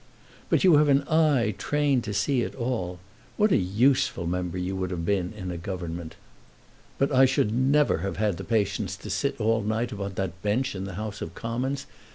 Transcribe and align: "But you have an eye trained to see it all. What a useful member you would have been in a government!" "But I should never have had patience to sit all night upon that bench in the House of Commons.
"But 0.49 0.63
you 0.63 0.77
have 0.77 0.89
an 0.89 1.07
eye 1.07 1.53
trained 1.59 2.03
to 2.05 2.13
see 2.15 2.41
it 2.41 2.55
all. 2.55 2.97
What 3.37 3.51
a 3.51 3.55
useful 3.57 4.25
member 4.25 4.57
you 4.57 4.75
would 4.75 4.89
have 4.89 5.05
been 5.05 5.31
in 5.37 5.51
a 5.51 5.59
government!" 5.59 6.15
"But 6.97 7.11
I 7.11 7.25
should 7.25 7.53
never 7.53 7.99
have 7.99 8.17
had 8.17 8.47
patience 8.49 8.95
to 8.97 9.11
sit 9.11 9.39
all 9.39 9.61
night 9.61 9.91
upon 9.91 10.13
that 10.15 10.41
bench 10.41 10.73
in 10.73 10.85
the 10.85 10.95
House 10.95 11.21
of 11.21 11.35
Commons. 11.35 11.85